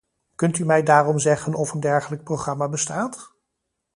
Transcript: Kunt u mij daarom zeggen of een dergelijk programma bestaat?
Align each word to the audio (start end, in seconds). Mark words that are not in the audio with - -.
Kunt 0.35 0.57
u 0.57 0.65
mij 0.65 0.83
daarom 0.83 1.19
zeggen 1.19 1.53
of 1.53 1.71
een 1.73 1.79
dergelijk 1.79 2.23
programma 2.23 2.69
bestaat? 2.69 3.31